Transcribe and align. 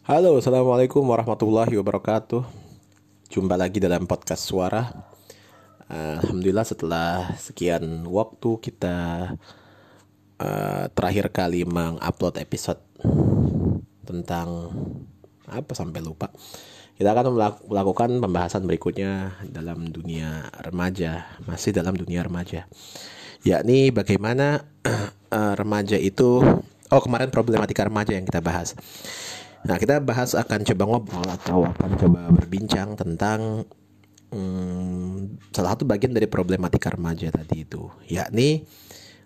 Halo, 0.00 0.40
assalamualaikum 0.40 1.04
warahmatullahi 1.04 1.76
wabarakatuh. 1.76 2.40
Jumpa 3.28 3.52
lagi 3.52 3.84
dalam 3.84 4.08
podcast 4.08 4.48
suara. 4.48 4.88
Alhamdulillah 5.92 6.64
setelah 6.64 7.36
sekian 7.36 8.08
waktu 8.08 8.50
kita 8.64 8.96
uh, 10.40 10.84
terakhir 10.96 11.28
kali 11.28 11.68
mengupload 11.68 12.40
episode 12.40 12.80
tentang 14.08 14.72
apa 15.44 15.72
sampai 15.76 16.00
lupa. 16.00 16.32
Kita 16.96 17.12
akan 17.12 17.36
melakukan 17.68 18.24
pembahasan 18.24 18.64
berikutnya 18.64 19.36
dalam 19.52 19.84
dunia 19.92 20.48
remaja, 20.64 21.28
masih 21.44 21.76
dalam 21.76 21.92
dunia 21.92 22.24
remaja. 22.24 22.64
Yakni 23.44 23.92
bagaimana 23.92 24.64
uh, 25.28 25.52
remaja 25.60 26.00
itu 26.00 26.40
oh 26.90 27.00
kemarin 27.04 27.28
problematika 27.28 27.84
remaja 27.84 28.16
yang 28.16 28.24
kita 28.24 28.40
bahas. 28.40 28.72
Nah, 29.60 29.76
kita 29.76 30.00
bahas 30.00 30.32
akan 30.32 30.64
coba 30.64 30.84
ngobrol 30.88 31.28
atau 31.28 31.68
akan 31.68 31.90
coba 32.00 32.20
berbincang 32.32 32.96
tentang 32.96 33.68
hmm, 34.32 35.52
salah 35.52 35.76
satu 35.76 35.84
bagian 35.84 36.16
dari 36.16 36.24
problematika 36.24 36.88
remaja 36.88 37.28
tadi 37.28 37.68
itu, 37.68 37.92
yakni 38.08 38.64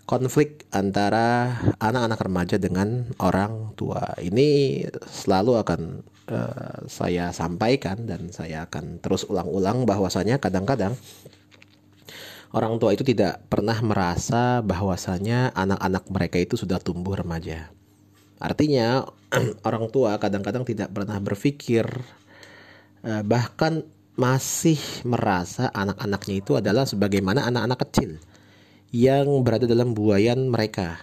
konflik 0.04 0.68
antara 0.74 1.56
anak-anak 1.80 2.20
remaja 2.20 2.56
dengan 2.60 3.08
orang 3.22 3.72
tua. 3.78 4.04
Ini 4.20 4.80
selalu 5.08 5.60
akan 5.64 5.80
uh, 6.28 6.76
saya 6.90 7.32
sampaikan 7.32 8.04
dan 8.04 8.28
saya 8.34 8.68
akan 8.68 9.00
terus 9.00 9.24
ulang-ulang 9.24 9.88
bahwasanya 9.88 10.42
kadang-kadang 10.42 10.98
orang 12.54 12.76
tua 12.78 12.92
itu 12.92 13.02
tidak 13.02 13.42
pernah 13.48 13.74
merasa 13.80 14.60
bahwasanya 14.60 15.56
anak-anak 15.56 16.04
mereka 16.12 16.36
itu 16.38 16.54
sudah 16.60 16.78
tumbuh 16.78 17.16
remaja. 17.16 17.72
Artinya 18.38 19.06
orang 19.68 19.90
tua 19.90 20.18
kadang-kadang 20.18 20.66
tidak 20.66 20.90
pernah 20.90 21.18
berpikir 21.18 21.86
eh, 23.04 23.22
bahkan 23.22 23.86
masih 24.14 24.78
merasa 25.02 25.74
anak-anaknya 25.74 26.34
itu 26.38 26.52
adalah 26.54 26.86
sebagaimana 26.86 27.50
anak-anak 27.50 27.78
kecil 27.90 28.22
yang 28.94 29.26
berada 29.42 29.66
dalam 29.66 29.90
buayan 29.90 30.46
mereka. 30.46 31.02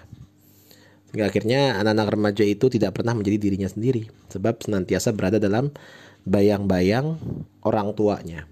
Hingga 1.11 1.27
akhirnya 1.27 1.75
anak-anak 1.75 2.07
remaja 2.15 2.43
itu 2.47 2.71
tidak 2.71 2.95
pernah 2.95 3.11
menjadi 3.11 3.35
dirinya 3.35 3.67
sendiri 3.67 4.07
sebab 4.31 4.63
senantiasa 4.63 5.11
berada 5.11 5.43
dalam 5.43 5.75
bayang-bayang 6.23 7.19
orang 7.67 7.91
tuanya. 7.99 8.47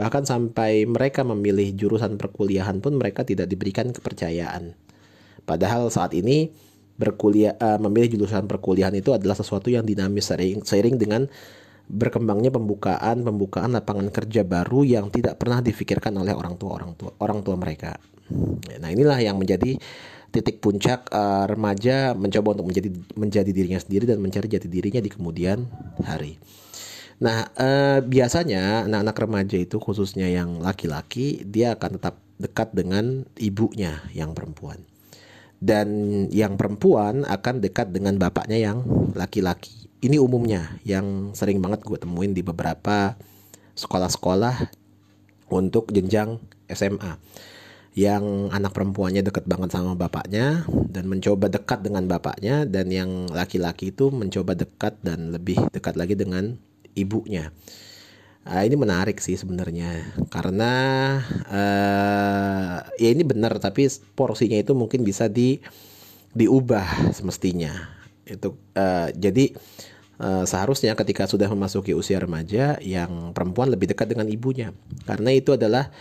Bahkan 0.00 0.24
sampai 0.24 0.88
mereka 0.88 1.20
memilih 1.28 1.76
jurusan 1.76 2.16
perkuliahan 2.16 2.80
pun 2.80 2.96
mereka 2.96 3.28
tidak 3.28 3.52
diberikan 3.52 3.92
kepercayaan. 3.92 4.72
Padahal 5.44 5.92
saat 5.92 6.16
ini 6.16 6.48
berkuliah 7.00 7.56
uh, 7.56 7.80
memilih 7.80 8.20
jurusan 8.20 8.44
perkuliahan 8.44 8.92
itu 8.92 9.16
adalah 9.16 9.32
sesuatu 9.32 9.72
yang 9.72 9.88
dinamis 9.88 10.28
seiring, 10.28 10.60
seiring 10.60 11.00
dengan 11.00 11.24
berkembangnya 11.90 12.52
pembukaan 12.54 13.24
pembukaan 13.24 13.74
lapangan 13.74 14.12
kerja 14.12 14.46
baru 14.46 14.86
yang 14.86 15.10
tidak 15.10 15.40
pernah 15.40 15.58
difikirkan 15.58 16.14
oleh 16.14 16.36
orang 16.36 16.54
tua 16.60 16.78
orang 16.78 16.92
tua 16.94 17.10
orang 17.18 17.40
tua 17.42 17.56
mereka. 17.58 17.96
Nah 18.78 18.88
inilah 18.92 19.18
yang 19.18 19.40
menjadi 19.40 19.74
titik 20.30 20.62
puncak 20.62 21.10
uh, 21.10 21.50
remaja 21.50 22.14
mencoba 22.14 22.54
untuk 22.54 22.70
menjadi 22.70 22.88
menjadi 23.18 23.50
dirinya 23.50 23.80
sendiri 23.82 24.06
dan 24.06 24.22
mencari 24.22 24.46
jati 24.46 24.70
dirinya 24.70 25.02
di 25.02 25.10
kemudian 25.10 25.66
hari. 26.06 26.38
Nah 27.18 27.50
uh, 27.58 27.98
biasanya 28.06 28.86
anak-anak 28.86 29.16
remaja 29.18 29.56
itu 29.58 29.82
khususnya 29.82 30.30
yang 30.30 30.62
laki-laki 30.62 31.42
dia 31.42 31.74
akan 31.74 31.98
tetap 31.98 32.22
dekat 32.38 32.70
dengan 32.70 33.26
ibunya 33.36 33.98
yang 34.14 34.30
perempuan 34.30 34.89
dan 35.60 35.88
yang 36.32 36.56
perempuan 36.56 37.28
akan 37.28 37.60
dekat 37.60 37.92
dengan 37.92 38.16
bapaknya 38.16 38.56
yang 38.56 38.80
laki-laki. 39.12 39.92
Ini 40.00 40.16
umumnya 40.16 40.80
yang 40.88 41.36
sering 41.36 41.60
banget 41.60 41.84
gue 41.84 42.00
temuin 42.00 42.32
di 42.32 42.40
beberapa 42.40 43.14
sekolah-sekolah 43.76 44.72
untuk 45.52 45.92
jenjang 45.92 46.40
SMA. 46.72 47.20
Yang 47.92 48.24
anak 48.54 48.72
perempuannya 48.72 49.20
dekat 49.20 49.44
banget 49.44 49.76
sama 49.76 49.92
bapaknya 49.92 50.64
dan 50.88 51.04
mencoba 51.10 51.52
dekat 51.52 51.84
dengan 51.84 52.08
bapaknya 52.08 52.64
dan 52.64 52.88
yang 52.88 53.28
laki-laki 53.28 53.92
itu 53.92 54.08
mencoba 54.08 54.56
dekat 54.56 54.96
dan 55.04 55.34
lebih 55.34 55.60
dekat 55.68 56.00
lagi 56.00 56.16
dengan 56.16 56.56
ibunya. 56.96 57.52
Uh, 58.40 58.64
ini 58.64 58.72
menarik 58.72 59.20
sih 59.20 59.36
sebenarnya. 59.36 60.16
Karena 60.32 60.72
uh, 61.44 62.76
ya 62.96 63.08
ini 63.12 63.20
benar 63.20 63.60
tapi 63.60 63.84
porsinya 64.16 64.56
itu 64.56 64.72
mungkin 64.72 65.04
bisa 65.04 65.28
di 65.28 65.60
diubah 66.32 67.12
semestinya. 67.12 67.72
Itu 68.24 68.56
uh, 68.78 69.12
jadi 69.12 69.52
uh, 70.22 70.44
seharusnya 70.48 70.96
ketika 70.96 71.28
sudah 71.28 71.52
memasuki 71.52 71.92
usia 71.92 72.16
remaja 72.16 72.80
yang 72.80 73.36
perempuan 73.36 73.68
lebih 73.68 73.92
dekat 73.92 74.16
dengan 74.16 74.24
ibunya. 74.32 74.72
Karena 75.04 75.36
itu 75.36 75.52
adalah 75.52 75.92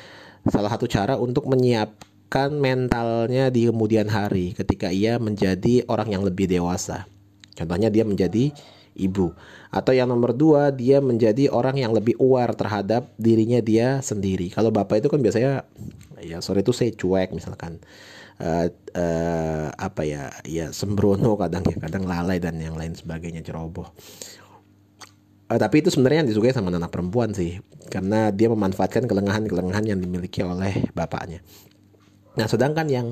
salah 0.47 0.71
satu 0.71 0.87
cara 0.87 1.19
untuk 1.19 1.43
menyiapkan 1.51 2.55
mentalnya 2.55 3.51
di 3.51 3.67
kemudian 3.67 4.07
hari 4.07 4.55
ketika 4.55 4.87
ia 4.87 5.19
menjadi 5.19 5.83
orang 5.91 6.15
yang 6.15 6.23
lebih 6.23 6.47
dewasa. 6.47 7.03
Contohnya 7.59 7.91
dia 7.91 8.07
menjadi 8.07 8.55
ibu. 8.99 9.31
Atau 9.71 9.95
yang 9.95 10.11
nomor 10.11 10.35
dua, 10.35 10.75
dia 10.75 10.99
menjadi 10.99 11.47
orang 11.47 11.79
yang 11.79 11.95
lebih 11.95 12.19
aware 12.19 12.51
terhadap 12.53 13.09
dirinya 13.15 13.63
dia 13.63 14.03
sendiri. 14.03 14.51
Kalau 14.51 14.69
bapak 14.69 14.99
itu 14.99 15.07
kan 15.07 15.23
biasanya, 15.23 15.63
ya 16.19 16.43
sorry 16.43 16.61
itu 16.61 16.75
saya 16.75 16.91
cuek 16.91 17.31
misalkan. 17.31 17.79
Uh, 18.39 18.71
uh, 18.95 19.67
apa 19.75 20.07
ya 20.07 20.31
ya 20.47 20.71
sembrono 20.71 21.35
kadang 21.35 21.59
ya 21.67 21.75
kadang 21.75 22.07
lalai 22.07 22.39
dan 22.39 22.55
yang 22.55 22.79
lain 22.79 22.95
sebagainya 22.95 23.43
ceroboh 23.43 23.91
uh, 25.51 25.59
tapi 25.59 25.83
itu 25.83 25.91
sebenarnya 25.91 26.23
yang 26.23 26.29
disukai 26.31 26.55
sama 26.55 26.71
anak 26.71 26.87
perempuan 26.87 27.35
sih 27.35 27.59
karena 27.91 28.31
dia 28.31 28.47
memanfaatkan 28.47 29.11
kelengahan-kelengahan 29.11 29.91
yang 29.91 29.99
dimiliki 29.99 30.39
oleh 30.39 30.87
bapaknya 30.95 31.43
Nah, 32.39 32.47
sedangkan 32.47 32.87
yang 32.87 33.07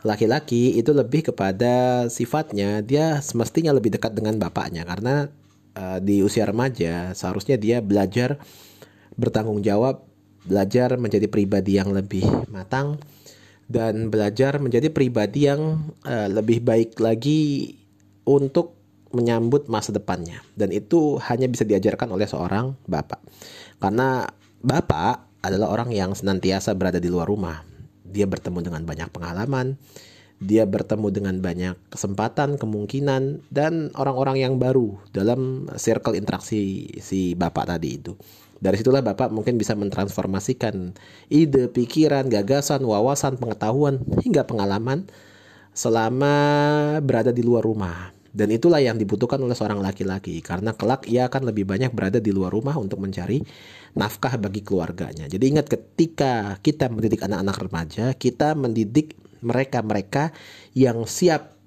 laki-laki 0.00 0.80
itu 0.80 0.96
lebih 0.96 1.28
kepada 1.28 2.08
sifatnya 2.08 2.80
dia 2.80 3.20
semestinya 3.20 3.76
lebih 3.76 3.92
dekat 3.92 4.16
dengan 4.16 4.40
bapaknya. 4.40 4.88
Karena 4.88 5.28
uh, 5.76 6.00
di 6.00 6.24
usia 6.24 6.48
remaja 6.48 7.12
seharusnya 7.12 7.60
dia 7.60 7.84
belajar 7.84 8.40
bertanggung 9.20 9.60
jawab, 9.60 10.08
belajar 10.48 10.96
menjadi 10.96 11.28
pribadi 11.28 11.76
yang 11.76 11.92
lebih 11.92 12.24
matang 12.48 12.96
dan 13.68 14.08
belajar 14.08 14.56
menjadi 14.56 14.88
pribadi 14.88 15.44
yang 15.44 15.92
uh, 16.08 16.32
lebih 16.32 16.64
baik 16.64 16.96
lagi 16.96 17.76
untuk 18.24 18.80
menyambut 19.12 19.68
masa 19.68 19.92
depannya. 19.92 20.40
Dan 20.56 20.72
itu 20.72 21.20
hanya 21.28 21.44
bisa 21.52 21.68
diajarkan 21.68 22.08
oleh 22.16 22.24
seorang 22.24 22.72
bapak. 22.88 23.20
Karena 23.76 24.24
bapak 24.64 25.44
adalah 25.44 25.68
orang 25.68 25.92
yang 25.92 26.16
senantiasa 26.16 26.72
berada 26.72 26.96
di 26.96 27.12
luar 27.12 27.28
rumah 27.28 27.69
dia 28.10 28.26
bertemu 28.26 28.60
dengan 28.60 28.82
banyak 28.84 29.08
pengalaman, 29.14 29.78
dia 30.40 30.64
bertemu 30.64 31.08
dengan 31.12 31.36
banyak 31.38 31.76
kesempatan, 31.92 32.56
kemungkinan, 32.56 33.44
dan 33.52 33.92
orang-orang 33.92 34.40
yang 34.40 34.54
baru 34.56 34.96
dalam 35.12 35.68
circle 35.76 36.16
interaksi 36.16 36.88
si 36.98 37.36
bapak 37.36 37.76
tadi 37.76 38.00
itu. 38.00 38.16
Dari 38.60 38.76
situlah 38.76 39.00
bapak 39.00 39.32
mungkin 39.32 39.56
bisa 39.56 39.72
mentransformasikan 39.72 40.92
ide, 41.32 41.72
pikiran, 41.72 42.28
gagasan, 42.28 42.84
wawasan, 42.84 43.40
pengetahuan, 43.40 44.04
hingga 44.20 44.44
pengalaman 44.44 45.08
selama 45.72 46.34
berada 47.00 47.32
di 47.32 47.40
luar 47.40 47.64
rumah. 47.64 48.19
Dan 48.30 48.54
itulah 48.54 48.78
yang 48.78 48.94
dibutuhkan 48.94 49.42
oleh 49.42 49.58
seorang 49.58 49.82
laki-laki 49.82 50.38
karena 50.38 50.70
kelak 50.78 51.06
ia 51.10 51.26
akan 51.26 51.50
lebih 51.50 51.66
banyak 51.66 51.90
berada 51.90 52.22
di 52.22 52.30
luar 52.30 52.54
rumah 52.54 52.78
untuk 52.78 53.02
mencari 53.02 53.42
nafkah 53.98 54.38
bagi 54.38 54.62
keluarganya. 54.62 55.26
Jadi 55.26 55.44
ingat 55.50 55.66
ketika 55.66 56.54
kita 56.62 56.86
mendidik 56.86 57.26
anak-anak 57.26 57.56
remaja, 57.58 58.04
kita 58.14 58.54
mendidik 58.54 59.18
mereka-mereka 59.42 60.30
yang 60.78 61.02
siap 61.10 61.58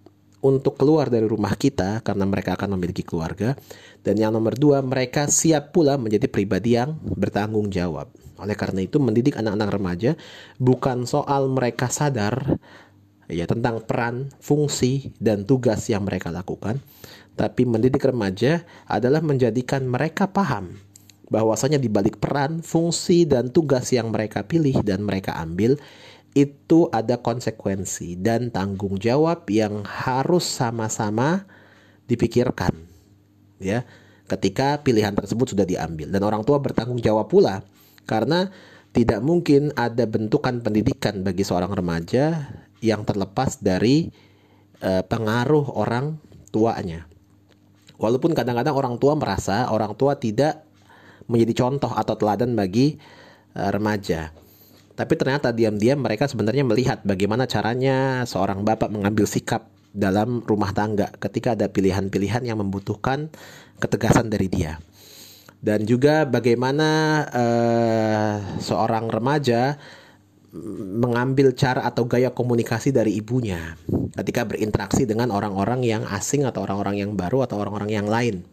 untuk 0.43 0.75
keluar 0.75 1.07
dari 1.07 1.23
rumah 1.23 1.55
kita 1.55 2.03
karena 2.03 2.27
mereka 2.27 2.59
akan 2.59 2.75
memiliki 2.79 3.01
keluarga. 3.03 3.55
Dan 4.03 4.19
yang 4.19 4.35
nomor 4.35 4.59
dua, 4.59 4.83
mereka 4.83 5.31
siap 5.31 5.71
pula 5.71 5.95
menjadi 5.95 6.27
pribadi 6.27 6.75
yang 6.75 6.99
bertanggung 6.99 7.71
jawab. 7.71 8.11
Oleh 8.35 8.55
karena 8.59 8.83
itu, 8.83 8.99
mendidik 8.99 9.39
anak-anak 9.39 9.69
remaja 9.71 10.11
bukan 10.59 11.07
soal 11.07 11.47
mereka 11.47 11.87
sadar 11.87 12.59
ya 13.31 13.47
tentang 13.47 13.83
peran, 13.83 14.31
fungsi 14.39 15.15
dan 15.19 15.47
tugas 15.47 15.87
yang 15.87 16.03
mereka 16.07 16.31
lakukan, 16.31 16.79
tapi 17.33 17.65
mendidik 17.65 18.03
remaja 18.03 18.63
adalah 18.85 19.23
menjadikan 19.23 19.85
mereka 19.87 20.29
paham 20.29 20.77
bahwasanya 21.33 21.81
di 21.81 21.89
balik 21.89 22.21
peran, 22.21 22.61
fungsi 22.61 23.25
dan 23.25 23.49
tugas 23.49 23.89
yang 23.89 24.13
mereka 24.13 24.45
pilih 24.45 24.85
dan 24.85 25.01
mereka 25.01 25.33
ambil 25.41 25.81
itu 26.33 26.89
ada 26.89 27.21
konsekuensi 27.21 28.17
dan 28.17 28.49
tanggung 28.49 28.97
jawab 28.97 29.45
yang 29.49 29.85
harus 29.85 30.45
sama-sama 30.45 31.45
dipikirkan. 32.09 32.73
Ya, 33.61 33.85
ketika 34.29 34.81
pilihan 34.81 35.13
tersebut 35.13 35.53
sudah 35.53 35.65
diambil 35.65 36.09
dan 36.09 36.21
orang 36.25 36.41
tua 36.41 36.57
bertanggung 36.61 36.99
jawab 36.99 37.29
pula 37.29 37.61
karena 38.05 38.49
tidak 38.93 39.25
mungkin 39.25 39.73
ada 39.73 40.05
bentukan 40.05 40.61
pendidikan 40.61 41.25
bagi 41.25 41.41
seorang 41.41 41.73
remaja 41.73 42.45
yang 42.83 43.07
terlepas 43.07 43.63
dari 43.63 44.11
uh, 44.83 45.01
pengaruh 45.07 45.71
orang 45.79 46.19
tuanya. 46.51 47.07
Walaupun 47.95 48.35
kadang-kadang 48.35 48.75
orang 48.75 48.95
tua 48.99 49.15
merasa 49.15 49.71
orang 49.71 49.95
tua 49.95 50.19
tidak 50.19 50.67
menjadi 51.31 51.63
contoh 51.63 51.95
atau 51.95 52.19
teladan 52.19 52.51
bagi 52.51 52.99
uh, 53.55 53.71
remaja. 53.71 54.35
Tapi 54.93 55.13
ternyata 55.17 55.49
diam-diam 55.55 55.97
mereka 55.97 56.27
sebenarnya 56.27 56.67
melihat 56.67 57.01
bagaimana 57.01 57.49
caranya 57.49 58.27
seorang 58.27 58.61
bapak 58.61 58.93
mengambil 58.93 59.25
sikap 59.25 59.71
dalam 59.95 60.43
rumah 60.43 60.75
tangga 60.75 61.09
ketika 61.17 61.55
ada 61.55 61.71
pilihan-pilihan 61.71 62.43
yang 62.43 62.59
membutuhkan 62.59 63.31
ketegasan 63.79 64.29
dari 64.29 64.51
dia. 64.51 64.77
Dan 65.63 65.87
juga 65.87 66.27
bagaimana 66.27 67.23
uh, 67.31 68.35
seorang 68.59 69.07
remaja 69.07 69.79
mengambil 70.93 71.49
cara 71.57 71.81
atau 71.81 72.05
gaya 72.05 72.29
komunikasi 72.29 72.93
dari 72.93 73.17
ibunya 73.17 73.73
ketika 74.13 74.45
berinteraksi 74.45 75.09
dengan 75.09 75.33
orang-orang 75.33 75.81
yang 75.81 76.05
asing 76.05 76.45
atau 76.45 76.61
orang-orang 76.61 77.01
yang 77.01 77.11
baru 77.17 77.49
atau 77.49 77.57
orang-orang 77.57 77.89
yang 77.89 78.05
lain. 78.05 78.45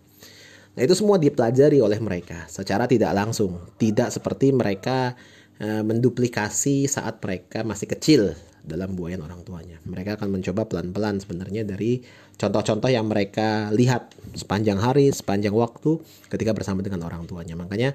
Nah, 0.70 0.80
itu 0.86 0.96
semua 0.96 1.20
dipelajari 1.20 1.84
oleh 1.84 2.00
mereka 2.00 2.48
secara 2.48 2.88
tidak 2.88 3.12
langsung, 3.12 3.60
tidak 3.76 4.08
seperti 4.08 4.48
mereka 4.48 5.12
e, 5.60 5.84
menduplikasi 5.84 6.88
saat 6.88 7.20
mereka 7.20 7.60
masih 7.68 7.84
kecil 7.90 8.32
dalam 8.64 8.96
buayan 8.96 9.20
orang 9.20 9.44
tuanya. 9.44 9.76
Mereka 9.84 10.16
akan 10.16 10.40
mencoba 10.40 10.64
pelan-pelan 10.64 11.20
sebenarnya 11.20 11.68
dari 11.68 12.00
contoh-contoh 12.40 12.88
yang 12.88 13.04
mereka 13.04 13.68
lihat 13.76 14.16
sepanjang 14.32 14.80
hari, 14.80 15.12
sepanjang 15.12 15.52
waktu 15.52 16.00
ketika 16.32 16.56
bersama 16.56 16.80
dengan 16.80 17.04
orang 17.04 17.28
tuanya. 17.28 17.60
Makanya 17.60 17.92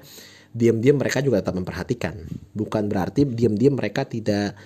diam-diam 0.56 0.96
mereka 0.96 1.20
juga 1.20 1.44
tetap 1.44 1.60
memperhatikan. 1.60 2.16
Bukan 2.56 2.88
berarti 2.88 3.28
diam-diam 3.28 3.76
mereka 3.76 4.08
tidak 4.08 4.56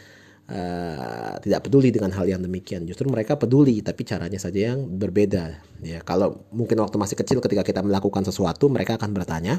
uh, 0.47 1.35
tidak 1.43 1.67
peduli 1.67 1.91
dengan 1.91 2.15
hal 2.15 2.31
yang 2.31 2.39
demikian. 2.39 2.87
Justru 2.87 3.11
mereka 3.11 3.35
peduli, 3.35 3.83
tapi 3.83 4.07
caranya 4.07 4.39
saja 4.39 4.75
yang 4.75 4.87
berbeda. 4.87 5.59
Ya, 5.83 5.99
kalau 6.07 6.47
mungkin 6.55 6.79
waktu 6.79 6.95
masih 6.95 7.19
kecil 7.19 7.43
ketika 7.43 7.67
kita 7.67 7.83
melakukan 7.83 8.23
sesuatu, 8.23 8.71
mereka 8.71 8.95
akan 8.95 9.11
bertanya. 9.11 9.59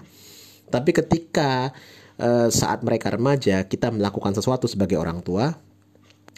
Tapi 0.71 0.95
ketika 0.95 1.75
uh, 2.15 2.47
saat 2.47 2.79
mereka 2.87 3.11
remaja, 3.11 3.67
kita 3.67 3.91
melakukan 3.91 4.31
sesuatu 4.31 4.71
sebagai 4.71 4.95
orang 4.95 5.19
tua, 5.19 5.51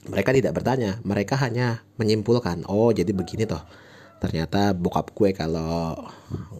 mereka 0.09 0.33
tidak 0.33 0.57
bertanya. 0.57 0.97
Mereka 1.05 1.37
hanya 1.37 1.85
menyimpulkan, 2.01 2.65
oh 2.65 2.89
jadi 2.89 3.13
begini 3.13 3.45
toh. 3.45 3.61
Ternyata 4.17 4.71
bokap 4.71 5.11
gue 5.11 5.35
kalau 5.35 5.99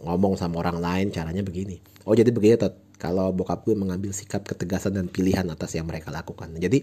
ngomong 0.04 0.36
sama 0.36 0.60
orang 0.60 0.78
lain 0.84 1.06
caranya 1.08 1.40
begini. 1.40 1.80
Oh 2.04 2.12
jadi 2.12 2.28
begini 2.28 2.60
toh 2.60 2.76
kalau 3.04 3.36
bokap 3.36 3.68
gue 3.68 3.76
mengambil 3.76 4.16
sikap 4.16 4.48
ketegasan 4.48 4.96
dan 4.96 5.12
pilihan 5.12 5.44
atas 5.52 5.76
yang 5.76 5.84
mereka 5.84 6.08
lakukan. 6.08 6.56
Jadi 6.56 6.80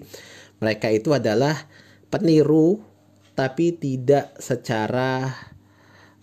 mereka 0.61 0.93
itu 0.93 1.09
adalah 1.17 1.57
peniru 2.13 2.77
tapi 3.33 3.73
tidak 3.73 4.37
secara 4.37 5.33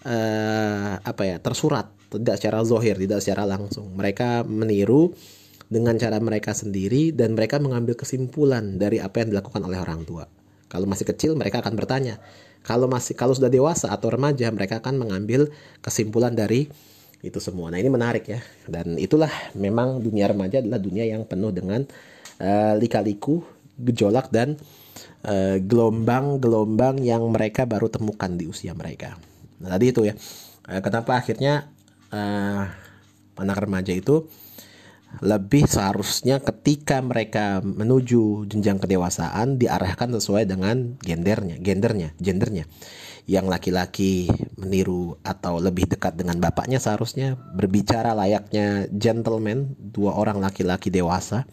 uh, 0.06 0.94
apa 1.02 1.22
ya 1.26 1.42
tersurat, 1.42 1.90
tidak 2.14 2.38
secara 2.38 2.62
zohir, 2.62 2.94
tidak 2.94 3.18
secara 3.18 3.42
langsung. 3.42 3.90
Mereka 3.90 4.46
meniru 4.46 5.10
dengan 5.66 5.98
cara 5.98 6.22
mereka 6.22 6.54
sendiri 6.54 7.10
dan 7.10 7.34
mereka 7.34 7.58
mengambil 7.58 7.98
kesimpulan 7.98 8.78
dari 8.78 9.02
apa 9.02 9.26
yang 9.26 9.34
dilakukan 9.34 9.66
oleh 9.66 9.82
orang 9.82 10.06
tua. 10.06 10.30
Kalau 10.70 10.86
masih 10.86 11.10
kecil 11.10 11.34
mereka 11.34 11.58
akan 11.58 11.74
bertanya. 11.74 12.22
Kalau 12.62 12.86
masih 12.86 13.18
kalau 13.18 13.34
sudah 13.34 13.50
dewasa 13.50 13.90
atau 13.90 14.14
remaja 14.14 14.46
mereka 14.54 14.78
akan 14.78 14.94
mengambil 15.00 15.50
kesimpulan 15.82 16.38
dari 16.38 16.70
itu 17.22 17.38
semua. 17.42 17.70
Nah 17.70 17.78
ini 17.82 17.90
menarik 17.90 18.30
ya 18.30 18.40
dan 18.70 18.94
itulah 18.94 19.30
memang 19.58 19.98
dunia 19.98 20.30
remaja 20.30 20.62
adalah 20.62 20.78
dunia 20.78 21.02
yang 21.02 21.26
penuh 21.26 21.50
dengan 21.50 21.82
uh, 22.38 22.74
lika-liku, 22.78 23.42
gejolak 23.78 24.30
dan 24.34 24.58
eh, 25.22 25.62
gelombang-gelombang 25.62 26.98
uh, 26.98 27.06
yang 27.06 27.22
mereka 27.30 27.62
baru 27.62 27.86
temukan 27.86 28.34
di 28.34 28.50
usia 28.50 28.74
mereka. 28.74 29.14
Nah 29.62 29.70
tadi 29.74 29.90
itu 29.90 30.06
ya 30.06 30.14
uh, 30.70 30.80
kenapa 30.82 31.18
akhirnya 31.18 31.70
uh, 32.10 32.62
anak 33.38 33.58
remaja 33.66 33.94
itu 33.94 34.26
lebih 35.24 35.64
seharusnya 35.64 36.36
ketika 36.42 37.00
mereka 37.00 37.64
menuju 37.64 38.44
jenjang 38.44 38.76
kedewasaan 38.76 39.56
diarahkan 39.56 40.12
sesuai 40.12 40.44
dengan 40.44 41.00
gendernya, 41.00 41.56
gendernya, 41.58 42.12
gendernya 42.20 42.68
yang 43.28 43.44
laki-laki 43.44 44.24
meniru 44.56 45.20
atau 45.20 45.60
lebih 45.60 45.84
dekat 45.84 46.16
dengan 46.16 46.40
bapaknya 46.40 46.80
seharusnya 46.80 47.36
berbicara 47.36 48.16
layaknya 48.16 48.88
gentleman 48.88 49.76
dua 49.76 50.16
orang 50.16 50.40
laki-laki 50.40 50.88
dewasa. 50.88 51.44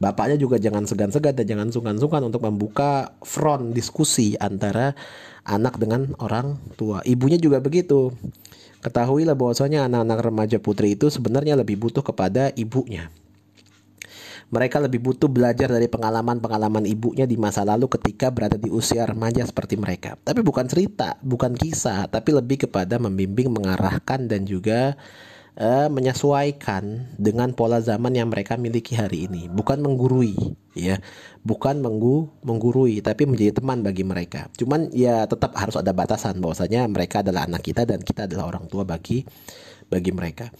Bapaknya 0.00 0.36
juga 0.36 0.56
jangan 0.60 0.84
segan-segan 0.84 1.36
dan 1.36 1.44
jangan 1.44 1.68
sungkan-sungkan 1.72 2.24
untuk 2.24 2.44
membuka 2.44 3.16
front 3.24 3.72
diskusi 3.72 4.32
antara 4.36 4.96
anak 5.44 5.76
dengan 5.80 6.16
orang 6.20 6.56
tua. 6.76 7.04
Ibunya 7.04 7.36
juga 7.36 7.60
begitu. 7.60 8.12
Ketahuilah 8.80 9.36
bahwasanya 9.36 9.88
anak-anak 9.88 10.18
remaja 10.24 10.56
putri 10.56 10.96
itu 10.96 11.12
sebenarnya 11.12 11.52
lebih 11.52 11.76
butuh 11.76 12.00
kepada 12.00 12.48
ibunya 12.56 13.12
mereka 14.50 14.82
lebih 14.82 14.98
butuh 14.98 15.30
belajar 15.30 15.70
dari 15.70 15.86
pengalaman-pengalaman 15.86 16.82
ibunya 16.82 17.22
di 17.22 17.38
masa 17.38 17.62
lalu 17.62 17.86
ketika 17.86 18.34
berada 18.34 18.58
di 18.58 18.66
usia 18.66 19.06
remaja 19.06 19.46
seperti 19.46 19.78
mereka. 19.78 20.18
Tapi 20.18 20.42
bukan 20.42 20.66
cerita, 20.66 21.14
bukan 21.22 21.54
kisah, 21.54 22.10
tapi 22.10 22.34
lebih 22.34 22.66
kepada 22.66 22.98
membimbing, 22.98 23.46
mengarahkan 23.46 24.26
dan 24.26 24.42
juga 24.42 24.98
uh, 25.54 25.86
menyesuaikan 25.86 27.14
dengan 27.14 27.54
pola 27.54 27.78
zaman 27.78 28.10
yang 28.18 28.26
mereka 28.26 28.58
miliki 28.58 28.98
hari 28.98 29.30
ini. 29.30 29.46
Bukan 29.46 29.78
menggurui, 29.78 30.34
ya, 30.74 30.98
bukan 31.46 31.78
menggu 31.78 32.26
menggurui, 32.42 32.98
tapi 33.06 33.30
menjadi 33.30 33.62
teman 33.62 33.86
bagi 33.86 34.02
mereka. 34.02 34.50
Cuman 34.58 34.90
ya 34.90 35.30
tetap 35.30 35.54
harus 35.54 35.78
ada 35.78 35.94
batasan 35.94 36.42
bahwasanya 36.42 36.90
mereka 36.90 37.22
adalah 37.22 37.46
anak 37.46 37.62
kita 37.62 37.86
dan 37.86 38.02
kita 38.02 38.26
adalah 38.26 38.50
orang 38.50 38.66
tua 38.66 38.82
bagi 38.82 39.22
bagi 39.86 40.10
mereka 40.10 40.50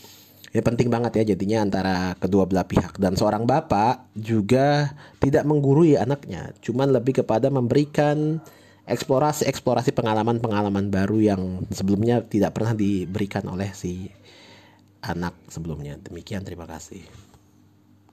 ya 0.50 0.60
penting 0.60 0.90
banget 0.90 1.22
ya 1.22 1.34
jadinya 1.34 1.62
antara 1.62 1.96
kedua 2.18 2.46
belah 2.46 2.66
pihak. 2.66 2.98
Dan 2.98 3.14
seorang 3.14 3.46
bapak 3.46 4.10
juga 4.18 4.94
tidak 5.22 5.46
menggurui 5.46 5.94
anaknya 5.94 6.50
cuman 6.60 6.90
lebih 6.90 7.22
kepada 7.22 7.48
memberikan 7.48 8.42
eksplorasi 8.90 9.46
eksplorasi 9.46 9.94
pengalaman 9.94 10.42
pengalaman 10.42 10.90
baru 10.90 11.18
yang 11.22 11.42
sebelumnya 11.70 12.26
tidak 12.26 12.58
pernah 12.58 12.74
diberikan 12.74 13.46
oleh 13.46 13.70
si 13.70 14.10
anak 15.00 15.32
sebelumnya. 15.46 15.96
Demikian 16.02 16.42
terima 16.42 16.66
kasih 16.66 17.29